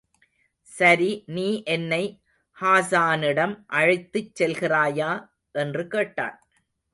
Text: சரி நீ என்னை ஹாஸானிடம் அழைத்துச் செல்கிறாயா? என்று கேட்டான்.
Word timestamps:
சரி 0.67 1.09
நீ 1.27 1.45
என்னை 1.65 2.01
ஹாஸானிடம் 2.57 3.53
அழைத்துச் 3.71 4.33
செல்கிறாயா? 4.35 5.11
என்று 5.55 5.87
கேட்டான். 5.87 6.37